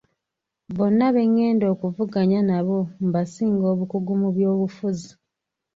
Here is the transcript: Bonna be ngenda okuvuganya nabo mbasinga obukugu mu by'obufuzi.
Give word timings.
Bonna 0.77 1.07
be 1.15 1.23
ngenda 1.31 1.65
okuvuganya 1.73 2.39
nabo 2.49 2.77
mbasinga 3.07 3.65
obukugu 3.73 4.11
mu 4.21 4.29
by'obufuzi. 4.35 5.11